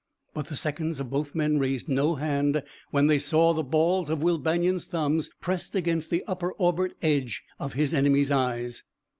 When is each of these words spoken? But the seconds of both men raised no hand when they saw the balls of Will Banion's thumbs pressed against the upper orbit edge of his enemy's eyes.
But 0.33 0.47
the 0.47 0.55
seconds 0.55 0.99
of 0.99 1.11
both 1.11 1.35
men 1.35 1.59
raised 1.59 1.87
no 1.87 2.15
hand 2.15 2.63
when 2.89 3.05
they 3.05 3.19
saw 3.19 3.53
the 3.53 3.61
balls 3.61 4.09
of 4.09 4.23
Will 4.23 4.39
Banion's 4.39 4.87
thumbs 4.87 5.29
pressed 5.41 5.75
against 5.75 6.09
the 6.09 6.23
upper 6.27 6.53
orbit 6.53 6.93
edge 7.03 7.43
of 7.59 7.73
his 7.73 7.93
enemy's 7.93 8.31
eyes. 8.31 8.81